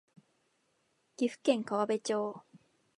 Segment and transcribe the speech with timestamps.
[1.15, 2.41] 岐阜県川辺町